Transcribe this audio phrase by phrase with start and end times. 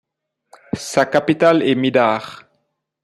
[0.73, 2.45] Sa capitale est Midar.